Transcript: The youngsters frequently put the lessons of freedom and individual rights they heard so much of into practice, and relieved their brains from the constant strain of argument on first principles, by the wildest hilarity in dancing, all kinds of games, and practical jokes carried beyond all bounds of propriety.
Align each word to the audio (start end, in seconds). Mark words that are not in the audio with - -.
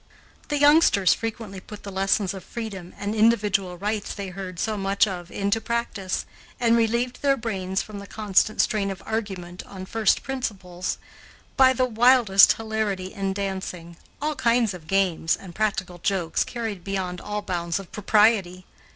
The 0.47 0.57
youngsters 0.57 1.13
frequently 1.13 1.59
put 1.59 1.83
the 1.83 1.91
lessons 1.91 2.33
of 2.33 2.43
freedom 2.43 2.91
and 2.97 3.13
individual 3.13 3.77
rights 3.77 4.15
they 4.15 4.29
heard 4.29 4.57
so 4.57 4.75
much 4.75 5.05
of 5.07 5.29
into 5.29 5.61
practice, 5.61 6.25
and 6.59 6.75
relieved 6.75 7.21
their 7.21 7.37
brains 7.37 7.83
from 7.83 7.99
the 7.99 8.07
constant 8.07 8.61
strain 8.61 8.89
of 8.89 9.03
argument 9.05 9.63
on 9.67 9.85
first 9.85 10.23
principles, 10.23 10.97
by 11.55 11.71
the 11.71 11.85
wildest 11.85 12.53
hilarity 12.53 13.13
in 13.13 13.31
dancing, 13.33 13.95
all 14.19 14.33
kinds 14.33 14.73
of 14.73 14.87
games, 14.87 15.35
and 15.35 15.53
practical 15.53 15.99
jokes 15.99 16.43
carried 16.43 16.83
beyond 16.83 17.21
all 17.21 17.43
bounds 17.43 17.77
of 17.77 17.91
propriety. 17.91 18.65